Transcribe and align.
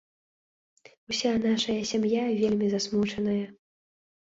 Уся 1.13 1.31
нашая 1.43 1.77
сям'я 1.91 2.23
вельмі 2.41 2.73
засмучаная. 2.75 3.39